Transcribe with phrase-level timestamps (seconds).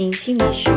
[0.00, 0.72] 庭心理学，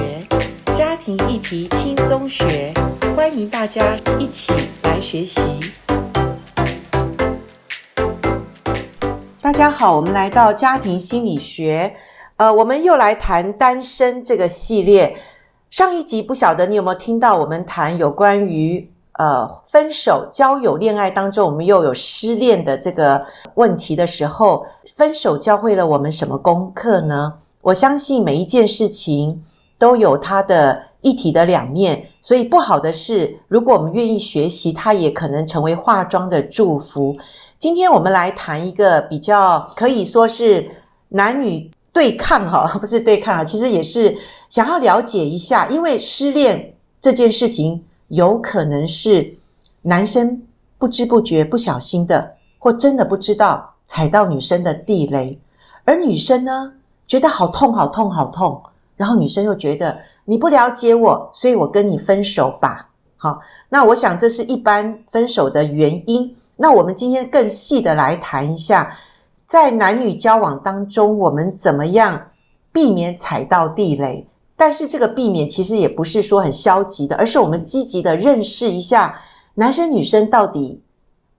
[0.77, 2.73] 家庭议题轻松学，
[3.15, 4.51] 欢迎大家一起
[4.83, 5.39] 来学习。
[9.41, 11.95] 大家好，我们来到家庭心理学，
[12.35, 15.15] 呃，我们又来谈单身这个系列。
[15.71, 27.35] 上一集不晓得你有没有听到我们谈有关于呃分手、交友、恋爱当中，我们又有失恋的这个问题的时候，分手教会了我们什么功课呢？
[27.63, 29.41] 我相信每一件事情
[29.77, 37.17] 都有它的一体的两面，所以不好的事，如果我们愿意学习，它也可能成为化妆的祝福。
[37.57, 40.69] 今天我们来谈一个比较可以说是
[41.09, 44.17] 男女对抗哈，不是对抗啊，其实也是
[44.49, 49.37] 想要了解一下，因为失恋这件事情有可能是
[49.83, 50.41] 男生
[50.77, 55.39] 不知不觉、不小心的，或真的不知道踩到女生的地雷，
[55.85, 56.73] 而女生呢，
[57.13, 58.59] 觉得好痛好痛好痛，
[58.95, 59.95] 然后女生又觉得
[60.25, 62.89] 你不了解我，所以我跟你分手吧。
[63.17, 66.35] 好，那我想这是一般分手的原因。
[66.55, 68.97] 那我们今天更细的来谈一下，
[69.45, 72.19] 在男女交往当中，我们怎么样
[72.71, 74.27] 避免踩到地雷？
[74.55, 79.19] 但是这个避免其实也不是说很消极的，而是我们积极的认识一下
[79.53, 80.81] 男生女生到底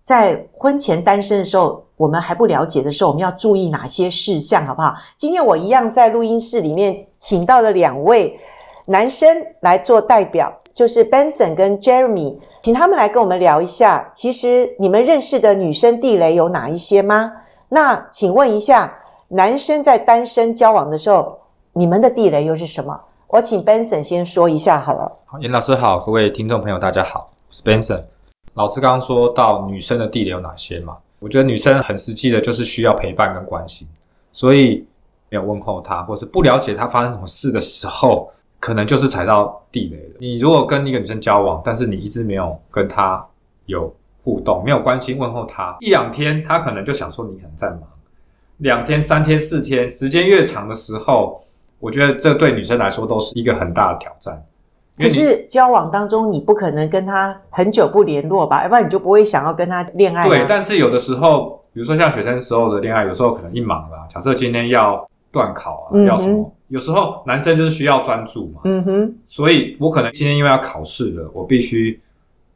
[0.05, 1.84] 在婚前单身的时候。
[1.97, 4.95] 我们还不了解的时候，我们要注意哪些事项，好不好？
[5.17, 8.39] 今天我一样在录音室里面请到了两位
[8.87, 9.29] 男生
[9.61, 14.11] 来做代表，就是 Benson 跟 Jeremy，请他们来跟我们聊一下。
[14.15, 17.33] 其实你们认识的女生地雷有哪一些吗？
[17.69, 18.93] 那请问一下，
[19.29, 21.39] 男生在单身交往的时候，
[21.73, 23.01] 你们的地雷又是什么？
[23.29, 25.11] 我请 Benson 先说一下好了。
[25.25, 28.03] 好，严老师好，各位听众朋友大家好，我是 Benson。
[28.55, 30.97] 老师刚刚说到女生的地雷有哪些吗？
[31.25, 33.89] 我觉得女生很实际的，就是需要陪伴跟关心，
[34.31, 34.87] 所以
[35.31, 38.31] 没有问候她，或是不了解她发生什么事的时候，
[38.61, 40.17] 可能就是踩到地雷了。
[40.21, 43.27] 你如果跟一个女生交往，但是你一直没有跟她
[43.65, 43.91] 有
[44.23, 47.85] 互动，没有关心问候她，一两天她可能就想说你可能在忙，
[48.59, 51.43] 两天、三天、四天，时间越长的时候，
[51.79, 54.45] 我觉得这对女生来说都是一个很大的挑战。
[54.97, 58.63] 可是交往当中，你不可能跟他很久不联络吧？
[58.63, 60.29] 要不然你就不会想要跟他恋爱啊。
[60.29, 64.07] 对，但是有的时候，比如说像学生时候的恋爱，有时候可能一忙啦。
[64.09, 66.49] 假设今天要断考啊，嗯，要什么？
[66.69, 68.61] 有时候男生就是需要专注嘛。
[68.65, 69.15] 嗯哼。
[69.27, 72.01] 所以我可能今天因为要考试了，我必须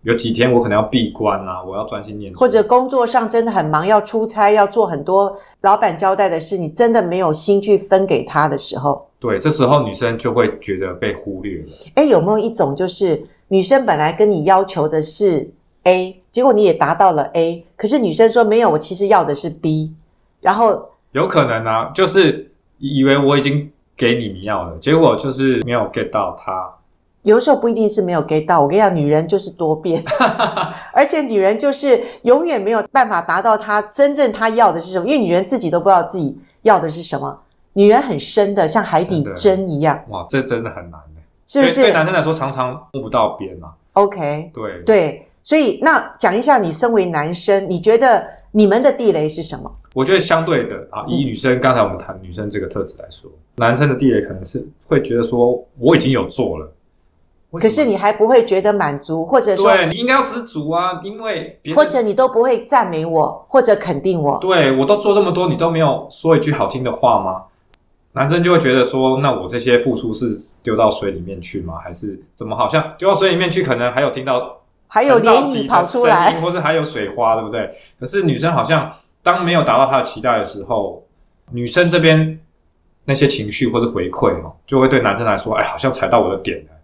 [0.02, 2.38] 有几天我可能要闭关啊，我要专心念书。
[2.38, 9.08] 或者工作上真的很忙，要出差，要做很多老板交代的事，你真的没有心去分给他的时候。
[9.18, 11.68] 对，这时候女生就会觉得被忽略了。
[11.96, 15.50] 诶，有没有一种就是女生本来跟你要求的是
[15.82, 19.92] A，结果你也达到了 A，可是女生说没有，我其实要的是 B，
[20.40, 26.72] 然后有可能啊，就是以为我已经给你你要了，结果就是没有 get 到他。
[27.28, 30.02] 有的时候不一定是没有 get 到，我跟你讲，女人就是多变，
[30.94, 37.38] 而且女人就是永远没有办法达到她真正她要的是什么，因为女人自己都不知道自己要的是什么。
[37.74, 40.02] 女人很深的，像海底针一样。
[40.08, 41.82] 哇，这真的很难的，是不是？
[41.82, 43.68] 对男生来说，常常摸不到边啊。
[43.92, 49.70] OK，对对，所以那讲一下，你身为男生，你觉得你们的地雷是什么？
[49.92, 56.72] 我觉得相对的啊，以女生、嗯、刚才我们谈女生这个特质来说，男生的地雷可能是会觉得说，我已经有做了，
[57.52, 67.44] 可是你还不会觉得满足，或者说，对，你应该要知足啊，因为或者你都不会赞美我，或者肯定我，对，我都做这么多，你都没有说一句好听的话吗？
[68.12, 71.78] 男生就会觉得说，那我这些付出是丢到水里面去吗？
[71.82, 72.54] 还是怎么？
[72.54, 77.70] 好像丢到水里面去，可能还有听到还有涟漪跑出来，或是还有水花，对不对？
[77.98, 78.92] 可是女生好像
[79.22, 81.02] 当没有达到她的期待的时候，
[81.50, 82.38] 女生这边
[83.04, 86.77] 那些情绪或是回馈哦，就会对男生来说，哎，好像踩到我的点了。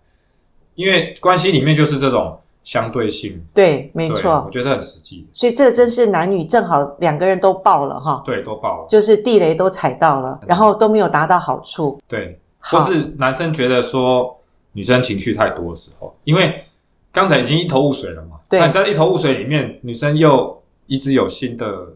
[0.74, 2.38] 因为关系里面就是这种。
[2.64, 5.28] 相对性，对，没错，我觉得很实际。
[5.34, 8.22] 所以这真是男女正好两个人都爆了哈。
[8.24, 12.00] 对，都爆了，就是地雷都踩到了，然后都没有达到好处。
[12.08, 14.34] 对，或是男生觉得说
[14.72, 16.64] 女生情绪太多的时候，因为
[17.12, 18.40] 刚才已经一头雾水了嘛。
[18.48, 21.86] 对，在一头雾水里面，女生又一直有新的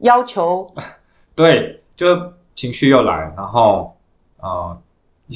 [0.00, 0.70] 要求。
[1.34, 2.06] 对，就
[2.54, 3.96] 情绪又来，然后
[4.40, 4.78] 呃，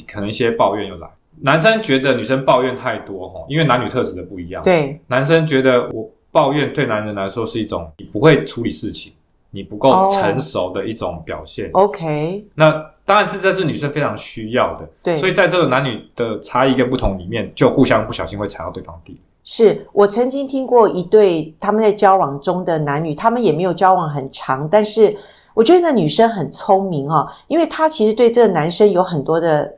[0.07, 1.09] 可能一些抱怨又来。
[1.41, 4.63] 男生觉得女生抱怨太多哈，因为男女特质的不一样。
[4.63, 9.13] 对，男生觉得我抱怨对男人来说是一种你不会处理事情，
[9.51, 11.69] 你不够成熟的一种表现。
[11.73, 12.71] Oh, OK，那
[13.05, 14.89] 当然是这是女生非常需要的。
[15.03, 19.15] 对，所以在这个男女的差异跟不同里面，就互相不小心会踩到对方地。
[19.43, 25.15] 是我曾经听过一对他们在交往中的男女，他们也没有交往很长，但是
[25.53, 29.76] 我觉得那女生很聪明哦，因为她其实对这个男生有很多的。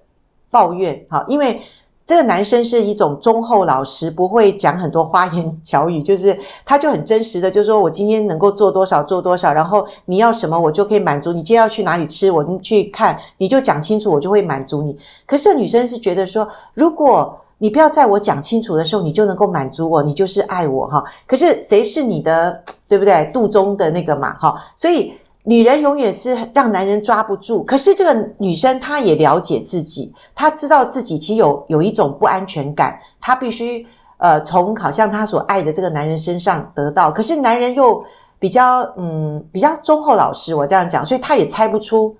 [0.51, 1.61] 抱怨，好，因为。
[2.09, 6.35] 这个男生是一种忠厚老实，不会讲很多花言巧语， 就是
[6.65, 11.43] 他就很真实的，就是说我今天能够做多少做多少，然后你要什么我就可以满足你。
[11.43, 14.97] 今天要去哪里吃，我去看，你就讲清楚，我就会满足你。
[15.27, 21.03] 可是女生是觉得说，如果你不要在我讲清楚的时候，你就能够满足我，你就是爱我哈。
[21.27, 23.29] 可是谁是你的，对不对？
[23.31, 25.13] 肚中的那个嘛哈，所以。
[25.49, 33.83] 女人永远是让男人抓不住，可是这个女生她也了解自己，她知道自己其实有有一种不安全感，她必须
[34.19, 38.03] 呃从好像她所爱的这个男人身上得到，可是男人又
[38.37, 42.15] 比较嗯比较忠厚老实，我这样讲，所以她也猜不出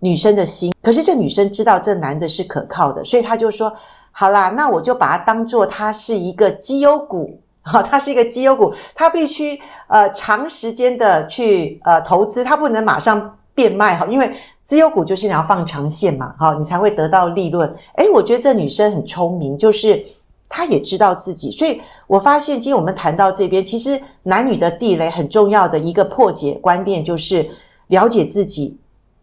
[0.00, 0.74] 女生的心。
[0.82, 3.72] 可是这女生知道这男的是可靠的，所以她就说：
[4.10, 7.40] 好啦，那我就把他当做他是一个绩优股。
[7.62, 17.72] 好， 它是一个绩优股，它必须呃长时间的去呃投资，它不能马上变卖哈，因为绩优股就是你要放长线嘛，好，你才会得到利润。
[17.96, 20.04] 诶，我觉得这女生很聪明，就是
[20.48, 27.48] 她也知道自己，所以我发现今天我们谈到这边，其实男女的地雷很重要的一个破解观念就是
[27.88, 28.76] 了解自己，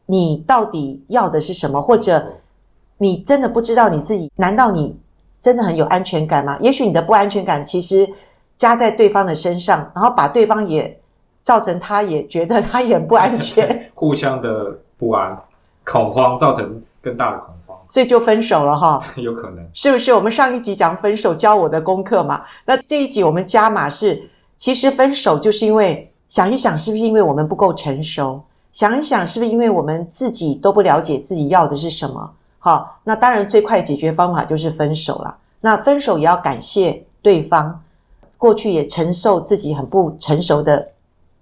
[0.06, 2.26] 你到底要的是什么，或者
[3.00, 4.96] 你真的不知道你自己，难道你
[5.42, 6.58] 真的很有安全感吗？
[6.62, 8.08] 也许你的不安全感其实。
[8.60, 11.00] 加在对方的身上，然后把对方也
[11.42, 15.36] 造成他也觉得他也不安全， 互相的不安、
[15.86, 19.02] 恐慌，造成更大的恐慌，所以就分手了哈。
[19.16, 20.14] 有可能是不是？
[20.14, 22.44] 我们上一集讲分手教我的功课嘛？
[22.66, 28.44] 那这一集我们加码是，其实分手就是因为想一想，是不是因为我们不够成熟？
[28.74, 32.30] 想一想，是不是因为我们自己都不了解自己要的是什么？
[32.60, 35.38] 好，那当然最快解决方法就是分手了。
[35.62, 37.82] 那分手也要感谢对方。
[38.40, 40.94] 过去也承受自己很不成熟的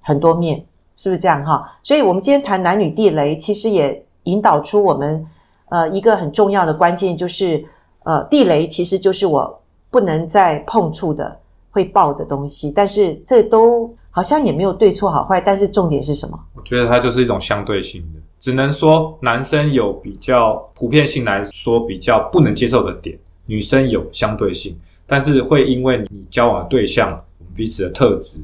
[0.01, 0.65] 很多面，
[0.95, 1.77] 是不是这样哈？
[1.83, 5.23] 所以，我们今天谈男女地雷，其实也引导出我们
[5.69, 7.63] 呃一个很重要的关键，就是
[8.03, 9.61] 呃地雷其实就是我
[9.91, 11.39] 不能再碰触的
[11.69, 12.71] 会爆的东西。
[12.71, 16.39] 但是这都好像也没有对错好坏，但是重点是什么？
[16.55, 23.15] 我觉得它就是一种相对性的，只能说男生有比较普遍性来说比较不能接受的点，
[23.45, 24.75] 女生有相对性。
[25.07, 27.09] 但是会因为你交往的对象，
[27.39, 28.39] 我们彼此的特质，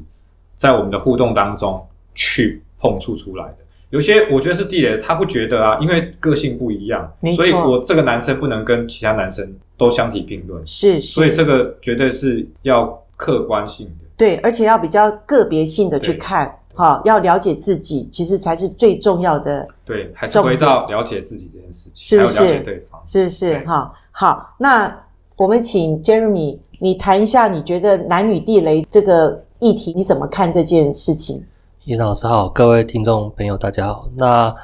[0.56, 3.56] 在我们的互动当中去碰触出来的。
[3.90, 9.46] 有些我觉得是地雷，他不觉得啊，因为个性不一样，所以我这个男生不能跟其他男生
[9.76, 10.66] 都相提并论。
[10.66, 19.68] 是，是，所以这个绝对是要客观性的，对，而且要比较个别性的去看，哈，要了解自己，其实才是最重要的。
[19.84, 22.38] 对，还是回到了解自己这件事情，是不是？
[22.40, 23.58] 还有了解对方，是不是？
[23.66, 25.03] 哈，好，那。
[25.36, 31.42] 我们请 Jeremy，你谈一下，你觉得男女地雷这个议题，你怎么看这件事情？
[31.86, 34.08] 尹老师好，各位听众朋友大家好。
[34.16, 34.54] 那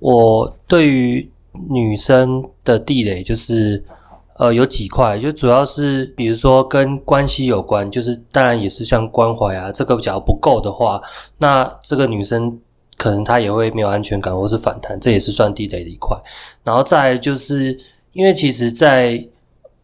[0.00, 1.30] 我对于
[1.68, 3.84] 女生的地雷，就是
[4.38, 10.98] 呃有几块，就主要是比如说跟关系有关，就是当然也是像关怀啊，这个假如不够的话，
[11.36, 12.58] 那这个女生
[12.96, 16.16] 可能她也会没有安全感或是反弹，这也是算地雷的一块。
[16.64, 17.78] 然后再就是
[18.14, 19.22] 因为其实，在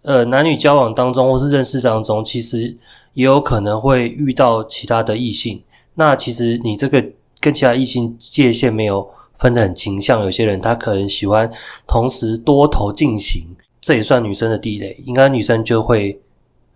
[0.02, 2.76] 呃，男女交往当中或是认识当中，其实
[3.12, 5.62] 也有可能会遇到其他的异性。
[5.94, 7.04] 那其实你这个
[7.38, 9.06] 跟其他异性界限没有
[9.38, 11.50] 分得很清，像有些人他可能喜欢
[11.86, 13.44] 同时多头进行，
[13.80, 14.96] 这也算女生的地雷。
[15.04, 16.18] 应该女生就会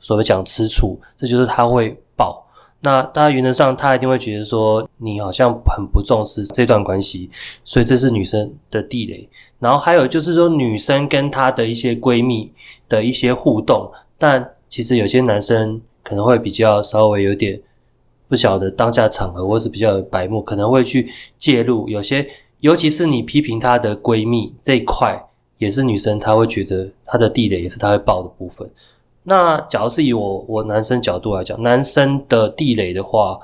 [0.00, 2.43] 所谓讲吃醋，这就是他会爆。
[2.84, 7.30] 那大家原则上他一定会觉得说你好像很不重视这段关系，
[7.64, 9.26] 所以这是女生的地雷。
[9.58, 12.52] 然后还有就是说，女生跟她的一些闺蜜
[12.86, 17.58] 的一些互动，但其实有些男生可能会比较稍微有点
[18.28, 21.88] 不晓得当下场合，或是比较有白目，可能会去介入。
[21.88, 22.28] 有些，
[22.60, 25.18] 尤其是你批评她的闺蜜这一块，
[25.56, 28.68] 也是女生她会觉得她的地雷，也是她会爆的部分。
[29.24, 33.38] 那假如是以我我男生角度来讲，男生的地雷的话，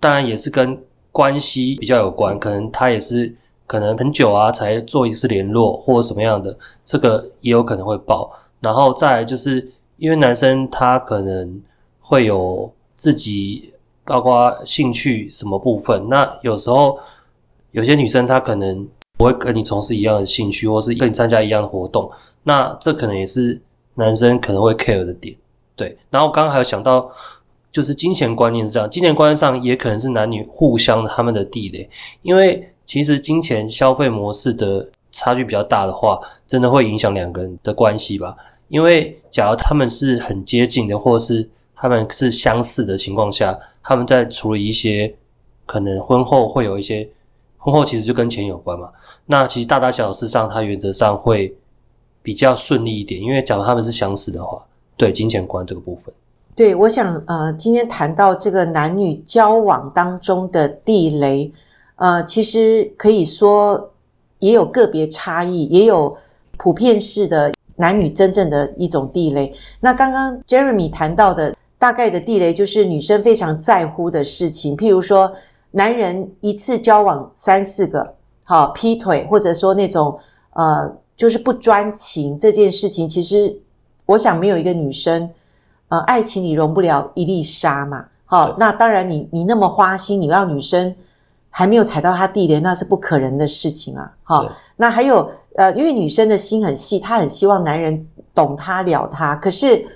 [0.00, 0.76] 当然也是跟
[1.12, 3.34] 关系比较有关，可能他也是。
[3.68, 8.30] 可能很久啊，才做一次联络或者什么样的，这个也有可能会爆。
[8.60, 11.60] 然后再来就是因为男生他可能
[11.98, 13.74] 会有自己
[14.04, 16.96] 包括兴趣什么部分，那有时候
[17.72, 18.86] 有些女生她可能
[19.18, 22.08] 不会跟你从事一样的兴趣，或是跟你参加一样的活动，
[22.44, 23.60] 那这可能也是
[23.96, 25.36] 男生可能会 care 的点。
[25.74, 27.10] 对，然后刚刚还有想到
[27.70, 31.90] 就是金钱观念是这样，金钱观念上也可能是男女互相他们的地雷，
[32.22, 32.72] 因为。
[32.86, 38.36] 其实金钱消费模式的差距比较大的话，真的会影响两个人的关系吧？
[38.68, 45.12] 因为假如他们是很接近的，或是他们是相似的情况下，他们在处理一些
[45.66, 47.08] 可能婚后会有一些
[47.58, 48.88] 婚后其实就跟钱有关嘛。
[49.24, 51.52] 那其实大大小小事上，他原则上会
[52.26, 53.20] 比较顺利一点。
[53.20, 54.60] 因为假如他们是相似的话，
[54.96, 56.12] 对金钱观这个部分，
[56.56, 61.52] 对，我想呃，今天谈到这个男女交往当中的地雷，
[61.94, 63.92] 呃，其实可以说
[64.40, 66.16] 也有个别差异，也有
[66.56, 69.54] 普遍式的男女真正的一种地雷。
[69.78, 75.32] 那刚刚 Jeremy 谈到的大概的地雷，就是女生非常在乎的事情，譬如说。
[75.72, 78.14] 男人一次交往三四个，
[78.44, 80.18] 好劈腿，或者说那种
[80.54, 83.58] 呃，就是不专情这件事情，其实
[84.04, 85.30] 我想没有一个女生，
[85.88, 88.06] 呃，爱情里容不了一粒沙嘛。
[88.26, 90.94] 好，那当然你你那么花心，你让女生
[91.48, 94.12] 还没有踩到她地雷，那是不可能的事情啊。
[94.22, 94.46] 好，
[94.76, 99.86] 那还有呃，因为女生的心很细，她很希望男人懂她了她，可是。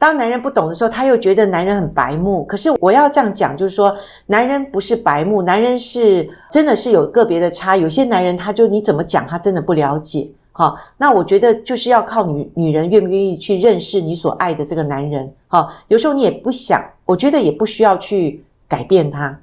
[0.00, 2.44] 当男人不懂的时候，她又觉得男人很白目。
[2.44, 3.92] 可是我要这样讲，就是说，
[4.26, 7.76] 男人不是白目，男人是真的是有个别的差。
[7.76, 10.30] 有些男人他就你怎么讲，他真的不了解。
[10.58, 15.32] 好，那我觉得就是要靠女女人愿不愿意去认识你所爱的这个男人。
[15.46, 19.38] 好，有时候你也不想，我觉得也不需要去改变他。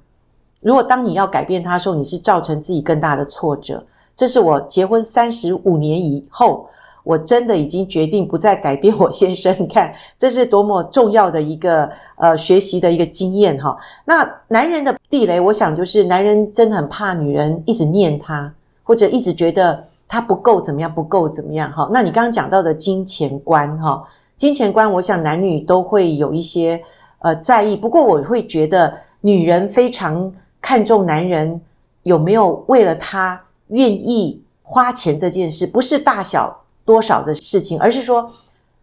[0.60, 3.82] 如果当你要改变他的时候，你是造成自己更大的挫折。
[4.14, 6.68] 这是我结婚三十五年以后。
[7.06, 13.78] 我真的已经决定不再改变我先生，你看这是多么重要的一个呃学习的一个经验哈。
[14.06, 21.90] 那男人的地雷，我想就是男人真的很怕女人一直念他，或者一直觉得他不够怎么样，不够怎么样哈。
[21.94, 24.04] 那你刚刚讲到的金钱观哈，
[24.38, 26.84] 金钱观，我想男女都会有一些
[27.20, 27.76] 呃在意。
[27.76, 30.32] 不过我会觉得女人非常
[30.62, 31.62] 看重男人
[32.04, 36.62] 有没有为了他愿意花钱这件事，不是大小。
[36.86, 38.32] 多少的事情，而是说，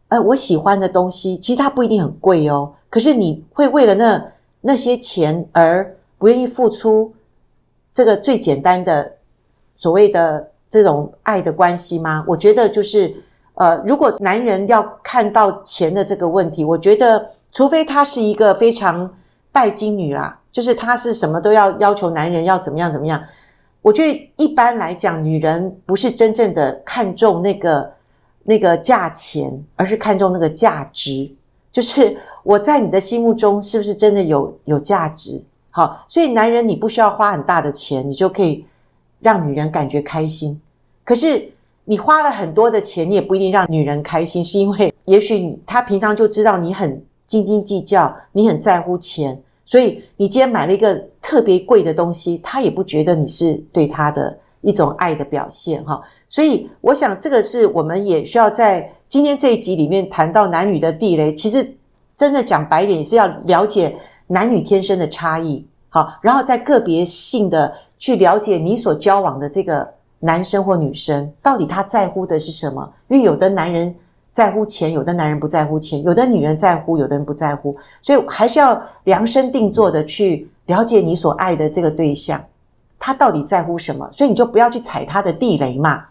[0.09, 2.73] 呃，我喜欢的东西，其实它不一定很贵哦。
[2.91, 4.27] 可是你会为了那
[4.61, 7.15] 那些钱而不愿意付出
[7.95, 9.13] 这个最简单的
[9.77, 12.25] 所谓的这种爱的关系吗？
[12.27, 13.15] 我觉得就是，
[13.57, 19.15] 呃，如果男人要看到钱的这个问题，我觉得除非他是一个非常
[19.53, 23.23] 拜金女啦，就是他是什么都要要求男人要怎么样怎么样。
[23.83, 27.93] 我觉得一般来讲，女人不是真正的看重那个
[28.45, 31.31] 那个价钱，而是看重那个价值。
[31.71, 35.45] 就是我在你的心目中是不是真的有有价值？
[35.69, 38.65] 好，所以男人你不需要花很大的钱，你就可以
[39.23, 40.61] 让女人感觉开心。
[41.05, 41.51] 可是
[41.85, 49.41] 你花了很多的钱，你也不一定让女人开心，是因为 也许她平常就知道你很斤斤计较，你很在乎钱。
[49.65, 56.03] 所以你今天买了一个特别贵的东西，她也不觉得你是对她的一种爱的表现哈。
[56.29, 61.35] 所以我想这个是我们也需要在今天这一集里面谈到男女的地雷。
[61.35, 61.67] 其实
[62.17, 67.73] 真的讲白一点，也是要了解男女天生的差异，好，然后在个别性的
[68.03, 72.93] 去了解你所交往的这个男生或女生到底他在乎的是什么。
[73.07, 73.95] 因为有的男人。
[74.35, 82.43] 在乎钱，有的男人不在乎钱，有的女人在乎，有的人不在乎，所以还是要量身定做的去了解你所爱的这个对象，
[82.99, 86.07] 他到底在乎什么，所以你就不要去踩他的地雷嘛，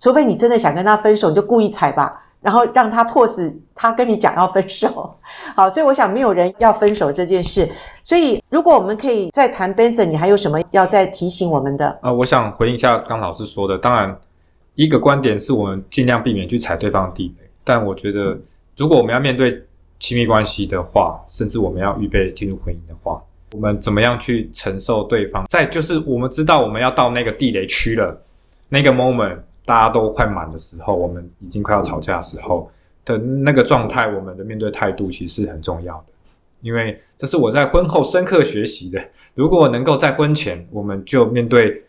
[0.00, 5.16] 除非你真的想跟他分手，你就故意踩吧，然后让他迫使他跟你讲要分手。
[5.56, 7.66] 好，所以我想没有人要分手这件事，
[8.02, 11.98] 所以如果我们可以再谈 Benson，你还有什么要再提醒我们的？
[12.02, 14.14] 呃，我想回应一下刚老师说的，当然
[14.74, 17.48] 一个观点是我们尽量避免去踩对方的地雷。
[17.64, 18.38] 但我觉得，
[18.76, 19.58] 如果我们要面对
[19.98, 23.18] 亲密关系的话，甚至我们要预备进入婚姻的话，
[23.52, 25.46] 我们怎么样去承受对方？
[25.48, 28.20] 再就是我们知道我们要到那个地雷区了，
[28.68, 32.70] 那个 moment 大家都快满的时候，我们已经快要吵架的时候
[33.04, 36.04] 的那个状态，我们的面对态度其实是很重要的。
[36.60, 39.02] 因为这是我在婚后深刻学习的。
[39.34, 41.84] 如果我能够在婚前，我们就面对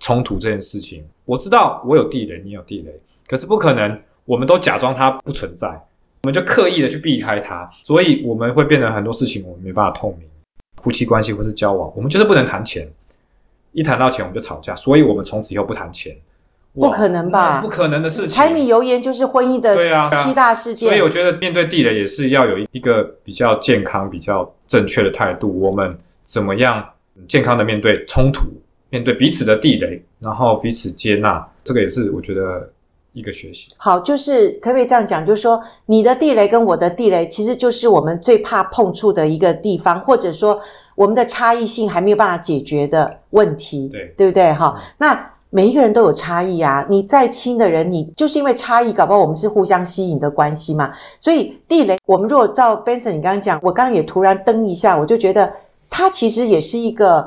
[0.00, 3.98] 冲突这件事情，我知道我有地雷，你有地雷，可是不可能。
[4.24, 10.28] 我们都假装它不存在，我们就刻意的去避开它，所以我们会变得很多事情我们没办法透明。
[10.82, 12.88] 夫妻关系或是交往，我们就是不能谈钱，
[13.70, 16.16] 一谈到钱我们就吵架，所以我们从此以后不谈钱。
[16.80, 17.60] 不可能吧？
[17.60, 18.30] 不可能的事情。
[18.30, 19.76] 柴米油盐就是婚姻的
[20.14, 20.88] 七大事件。
[20.88, 25.58] 所以我觉得面对地雷也是要有一个比较健康、比较正确的态度。
[25.60, 26.84] 我们怎么样
[27.26, 28.46] 健康的面对冲突，
[28.90, 32.70] 面对彼此的地雷，然后彼此接纳，这个也是我觉得。
[33.16, 35.24] 一个学习好，就是可不可以这样讲？
[35.24, 40.60] 就是说，你的地雷跟我的地雷，其实就是我们最怕碰触的一个地方，或者说
[40.94, 44.52] 我们的差异性还没有办法解决的问题，对，对不对？
[44.52, 46.86] 哈、嗯，那每一个人都有差异啊。
[46.90, 50.92] 你再亲的人，你就是因为差异，搞不好我们是互相吸引的关系嘛。
[51.18, 55.50] 所以地雷，我们如果照 Benson 你刚刚讲，我刚刚也突然登一下，我就觉得
[55.88, 57.26] 它其实也是一个，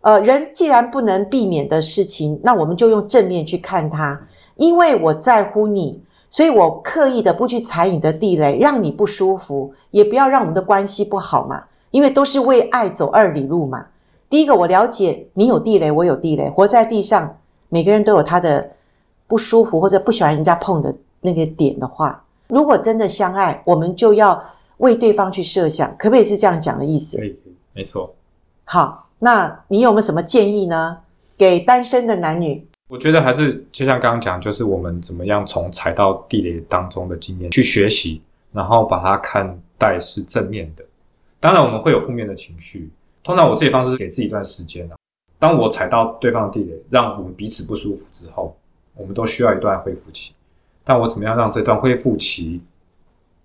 [0.00, 4.20] 呃，人既然不能避免的事情，那我们就用正面去看它。
[4.56, 11.62] 因为我在乎你，所以我刻意的不去踩你的地雷，让你不舒服，也不要让我们的关系不好嘛。
[11.92, 13.86] 因为都是为爱走二里路嘛。
[14.28, 17.36] 第一个，我了解你有地雷，我有地雷，活在地上，
[17.68, 18.70] 每个人都有他的
[19.26, 24.42] 不舒服或者不喜欢人家碰的那个点的话，如果真的相爱，我们就要
[24.78, 27.16] 为对方去设想，可不可以是这样讲的意思？
[27.18, 28.14] 可以，可以，没错。
[28.64, 30.98] 好，那你有没有什么建议呢？
[31.36, 32.66] 给单身的男女？
[32.88, 40.84] 我觉得还是就像刚刚讲，就是我们怎么样从踩到地雷当中的经验去学习，然后把它看待是正面的。
[41.38, 42.90] 当然我们会有负面的情绪，
[43.22, 44.96] 通常我自己方式是给自己一段时间啊。
[45.38, 48.56] 当我踩到对方的地雷，让我们彼此不舒服之后，
[48.94, 50.34] 我们都需要一段恢复期。
[50.84, 52.60] 但我怎么样让这段恢复期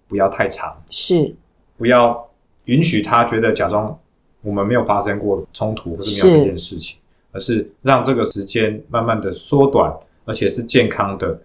[0.08, 0.76] 不要太长？
[0.88, 1.34] 是，
[1.78, 2.28] 不要
[2.66, 3.98] 允许他觉得假装
[4.42, 6.98] 我们没有发生过冲突或者没有这件事情。
[7.36, 9.92] 而是让这个时间慢慢的缩短，
[10.24, 11.36] 而且是健康的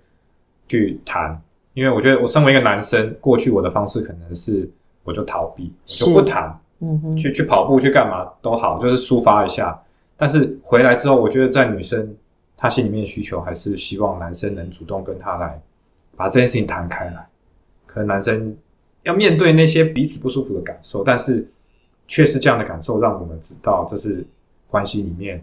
[0.68, 1.34] 去谈。
[1.72, 4.68] 因为我觉得我身为一个男生，过去我的方式可能是
[5.02, 9.82] 我就逃避，我就不谈，嗯哼，去去跑步去干嘛都好，就是抒发一下。
[10.18, 12.14] 但是回来之后，我觉得在女生
[12.56, 15.58] 她心里面的需求还是希望男生能主动跟她来
[16.14, 17.26] 把这件事情谈开来。
[17.86, 18.54] 可能男生
[19.04, 21.48] 要面对那些彼此不舒服的感受，但是
[22.06, 24.22] 却是这样的感受让我们知道这是
[24.68, 25.42] 关系里面。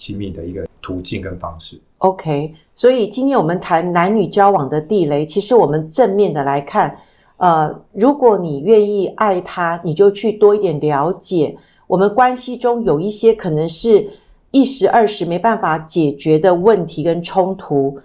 [0.00, 1.76] 亲密的一个途径跟方式。
[1.98, 6.96] OK，所以今天我们谈男女交往的地雷，其实我们正面的来看，
[7.38, 14.08] 呃，如果你愿意爱他，你就去多一点了解，我们关系中有一些可能是
[14.52, 17.98] 一时二时没办法解决的问题跟冲突，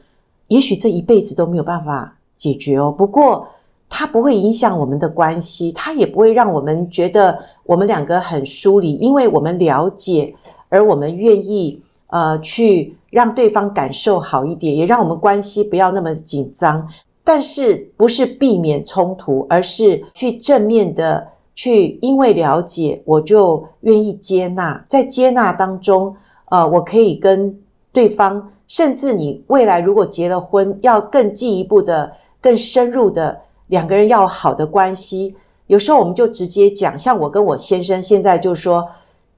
[0.48, 2.92] 也许这一辈子都没有办法解决哦。
[2.92, 3.48] 不过
[3.90, 10.34] 它不会影响我们的关系，它也不会让我们觉得我们两个很疏离，因为我们了解。
[10.70, 16.90] 而我们愿意，呃，去让对方感受好一点，也让我们关系不要那么紧张。
[17.24, 24.86] 但是不是避免冲突，而是去正面的去，因为了解，我就愿意接纳。
[24.88, 27.60] 在接纳当中，呃，我可以跟
[27.92, 35.36] 对方，甚至你未来如果结了婚，要更进一步的、更深入的两个人要好的关系。
[35.68, 38.88] 有时候我们就直接讲，像我跟我先生现在就说。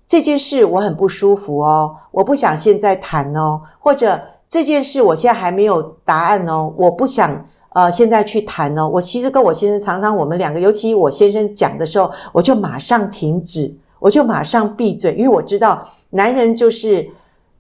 [0.08, 7.44] 这件事我很不舒服哦，我不想现在谈哦，或者这件事我现在还没有答案哦，我不想
[7.76, 8.90] 呃现在去谈呢。
[8.90, 17.08] 我其实跟我先生常常我们两个，尤其我先生讲的时候，我就马上停止，我就马上闭嘴，因为我知道男人就是。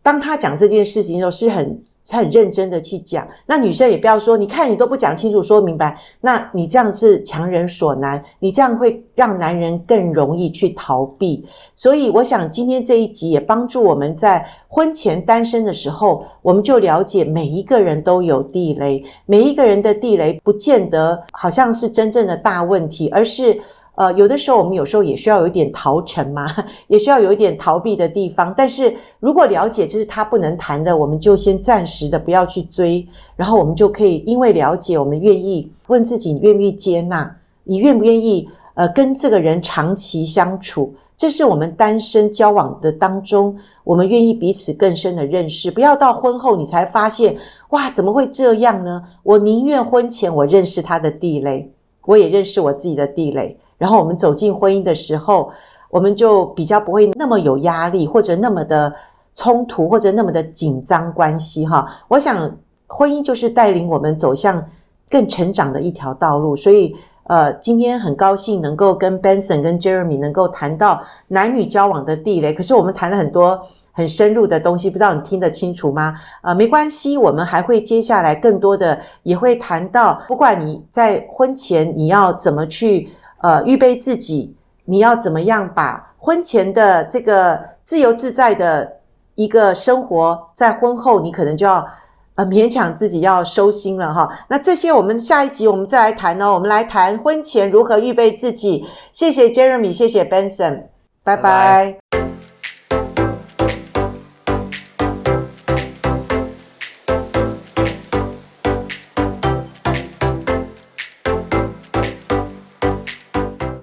[0.05, 3.27] 当他讲这件事情的时候，是很很认真的去讲。
[3.47, 11.43] 那女生也不要说，你看你都不讲清楚、说明白，那你这样是强人所难，你这样会让男人更容易去逃避。
[11.73, 23.59] 所以，我想今天这一集也帮助我们在婚前单身的时候，我们就了解每一个人都有地雷，每一个人的地雷不见得好像是真正的大问题，而是。
[23.95, 26.47] 呃，有的时候我们有时候也需要有一点逃城嘛，
[26.87, 28.53] 也需要有一点逃避的地方。
[28.55, 37.35] 但是如果了解就是他不能谈的，我们就先暂时的不要去追，然后我们就可以因为了解，我们愿意问自己，你愿不愿意接纳？
[37.63, 40.93] 你愿不愿意呃跟这个人长期相处？
[41.17, 47.37] 这是我们单身交往的当中，我们愿意彼此更深的认识，不要到婚后你才发现，
[47.69, 49.01] 哇，怎么会这样呢？
[49.23, 51.71] 我宁愿婚前我认识他的地雷，
[52.05, 53.57] 我也认识我自己的地雷。
[53.77, 55.51] 然后我们走进婚姻的时候，
[55.89, 58.93] 我们就比较不会那么有压力，或者那么的
[59.33, 61.85] 冲突，或者那么的紧张关系哈。
[62.07, 62.49] 我想
[62.87, 64.65] 婚姻就是带领我们走向
[65.09, 66.55] 更成长的一条道路。
[66.55, 72.53] 所以呃，今天很高兴能够跟 Benson 跟 Jeremy 能够谈到男女交往的地雷。
[72.53, 73.61] 可是我们谈了很多
[73.91, 76.15] 很深入的东西，不知道你听得清楚吗？
[76.41, 83.09] 呃，没关系，我们还会接下来更多的也会谈到，不管你在婚前你要怎么去。
[83.45, 84.55] 呃，预备自己，
[84.85, 88.91] 你要怎么样把婚前的这个自由自在的
[89.35, 91.87] 一个生活，在婚后你可能就要
[92.33, 94.27] 呃勉强自己要收心了哈。
[94.47, 98.83] 那这些我们下一集我们再来谈哦，我们来谈婚前如何预备自己。
[99.11, 100.85] 谢谢 Jeremy，谢谢 Benson，
[101.23, 101.37] 拜拜。
[101.37, 102.24] 拜拜。